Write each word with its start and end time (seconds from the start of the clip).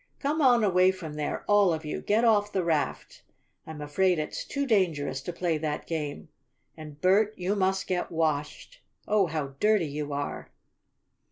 "Come 0.17 0.41
on 0.41 0.63
away 0.63 0.89
from 0.89 1.13
there, 1.13 1.45
all 1.47 1.71
of 1.71 1.85
you. 1.85 2.01
Get 2.01 2.23
off 2.25 2.51
the 2.51 2.63
raft! 2.63 3.21
I'm 3.67 3.81
afraid 3.81 4.17
it's 4.17 4.43
too 4.43 4.65
dangerous 4.65 5.21
to 5.21 5.31
play 5.31 5.59
that 5.59 5.85
game. 5.85 6.29
And, 6.75 6.99
Bert, 6.99 7.35
you 7.37 7.53
must 7.53 7.85
get 7.85 8.09
washed! 8.11 8.81
Oh, 9.07 9.27
how 9.27 9.49
dirty 9.59 9.85
you 9.85 10.11
are!" 10.11 10.49